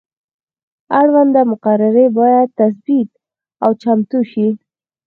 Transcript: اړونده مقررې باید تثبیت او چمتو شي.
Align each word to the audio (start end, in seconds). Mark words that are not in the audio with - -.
اړونده 0.99 1.41
مقررې 1.51 2.05
باید 2.19 2.49
تثبیت 2.59 3.09
او 3.63 3.71
چمتو 3.81 4.19
شي. 4.31 4.47